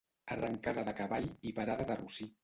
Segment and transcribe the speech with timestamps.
[0.35, 2.27] Arrancada de cavall i parada de rossí.